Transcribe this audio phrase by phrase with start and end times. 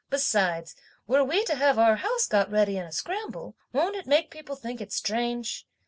[0.09, 0.75] Besides,
[1.05, 4.55] were we to have our house got ready in a scramble, won't it make people
[4.55, 5.67] think it strange?